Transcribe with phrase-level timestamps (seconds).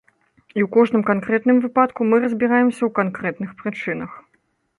[0.57, 4.11] І ў кожным канкрэтным выпадку мы разбіраемся ў канкрэтных прычынах.